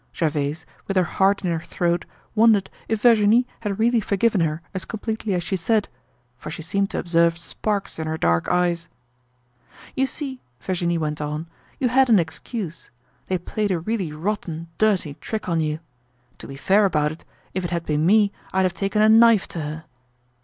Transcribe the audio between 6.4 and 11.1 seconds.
she seemed to observe sparks in her dark eyes. "You see," Virginie